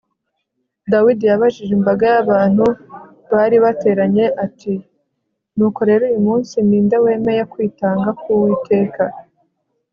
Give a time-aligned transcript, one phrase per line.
[0.91, 2.65] dawidi yabajije imbaga y'abantu
[3.33, 4.73] bari bateranye ati
[5.55, 9.03] nuko rero uyu munsi ni nde wemeye kwitanga ku uwiteka